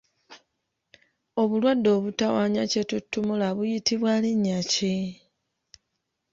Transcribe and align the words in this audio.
Obulwadde 1.41 1.89
obutawaanya 1.97 2.63
kyetutumula 2.71 3.47
buyitibwa 3.57 4.13
linnya 4.23 4.59
ki? 4.71 4.95